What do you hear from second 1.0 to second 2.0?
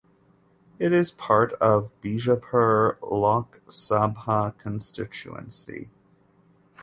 part of